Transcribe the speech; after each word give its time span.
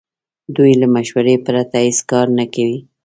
دوی 0.55 0.71
له 0.81 0.87
مشورې 0.95 1.35
پرته 1.45 1.75
هیڅ 1.85 1.99
کار 2.11 2.27
نه 2.37 2.45
کوي. 2.53 2.79